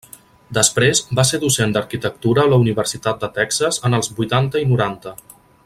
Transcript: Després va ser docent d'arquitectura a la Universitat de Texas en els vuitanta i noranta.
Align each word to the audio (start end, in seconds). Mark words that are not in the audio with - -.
Després 0.57 1.01
va 1.19 1.25
ser 1.31 1.39
docent 1.43 1.75
d'arquitectura 1.75 2.45
a 2.45 2.51
la 2.55 2.59
Universitat 2.63 3.21
de 3.27 3.31
Texas 3.39 3.81
en 3.91 3.99
els 3.99 4.11
vuitanta 4.21 4.65
i 4.65 4.71
noranta. 4.75 5.17